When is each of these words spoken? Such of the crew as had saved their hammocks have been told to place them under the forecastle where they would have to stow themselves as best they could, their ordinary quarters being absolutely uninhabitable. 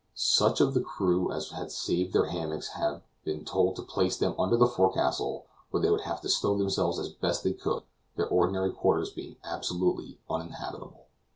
Such 0.15 0.61
of 0.61 0.73
the 0.73 0.81
crew 0.81 1.31
as 1.31 1.51
had 1.51 1.69
saved 1.71 2.11
their 2.11 2.25
hammocks 2.25 2.69
have 2.69 3.03
been 3.23 3.45
told 3.45 3.75
to 3.75 3.83
place 3.83 4.17
them 4.17 4.33
under 4.39 4.57
the 4.57 4.65
forecastle 4.65 5.45
where 5.69 5.79
they 5.83 5.91
would 5.91 6.01
have 6.01 6.21
to 6.21 6.27
stow 6.27 6.57
themselves 6.57 6.97
as 6.97 7.09
best 7.09 7.43
they 7.43 7.53
could, 7.53 7.83
their 8.15 8.27
ordinary 8.27 8.73
quarters 8.73 9.11
being 9.11 9.35
absolutely 9.43 10.19
uninhabitable. 10.27 11.05